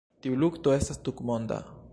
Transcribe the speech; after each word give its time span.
Tiu 0.23 0.37
lukto 0.43 0.73
estas 0.77 1.01
tutmonda. 1.09 1.65